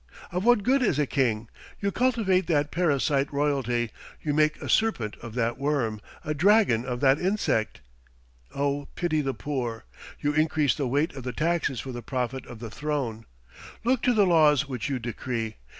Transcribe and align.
Of 0.31 0.43
what 0.45 0.63
good 0.63 0.81
is 0.81 0.97
a 0.97 1.05
king? 1.05 1.47
You 1.79 1.91
cultivate 1.91 2.47
that 2.47 2.71
parasite 2.71 3.31
royalty; 3.31 3.91
you 4.23 4.33
make 4.33 4.59
a 4.59 4.67
serpent 4.67 5.15
of 5.21 5.35
that 5.35 5.59
worm, 5.59 6.01
a 6.25 6.33
dragon 6.33 6.85
of 6.85 7.01
that 7.01 7.19
insect. 7.19 7.81
O 8.55 8.87
pity 8.95 9.21
the 9.21 9.35
poor! 9.35 9.85
You 10.19 10.33
increase 10.33 10.73
the 10.73 10.87
weight 10.87 11.13
of 11.13 11.21
the 11.23 11.33
taxes 11.33 11.81
for 11.81 11.91
the 11.91 12.01
profit 12.01 12.47
of 12.47 12.57
the 12.57 12.71
throne. 12.71 13.27
Look 13.83 14.01
to 14.01 14.13
the 14.15 14.25
laws 14.25 14.67
which 14.67 14.89
you 14.89 14.97
decree. 14.97 15.57